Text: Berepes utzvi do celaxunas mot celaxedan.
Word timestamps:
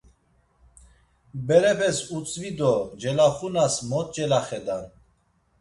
Berepes 1.47 1.97
utzvi 2.17 2.49
do 2.59 2.71
celaxunas 3.01 3.75
mot 3.89 4.07
celaxedan. 4.15 4.83